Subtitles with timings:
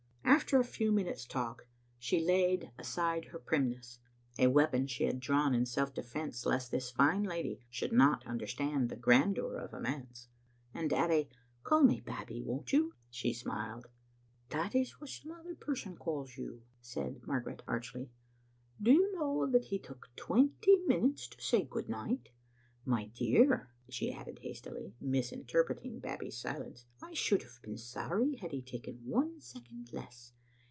[0.23, 1.67] After a few minutes' talk
[1.97, 3.99] she laid Digitized by VjOOQ IC 849 Vbe Kittle Atnfstet* aside her primness,
[4.39, 8.89] a weapon she had drawn in self defence lest this fine lady should not understand
[8.89, 10.27] the grandeur of a manse,
[10.73, 11.29] and at a"
[11.63, 13.87] Call me Babbie, won't you?" she smiled.
[14.49, 18.09] "That is what some other person calls you," said Margaret archly.
[18.47, 22.29] '* Do you know that he took twenty minutes to say good night?
[22.83, 28.51] My dear," she added hast ily, misinterpreting Babbie's silence, "I should have been sorry had
[28.53, 30.31] he taken one second less.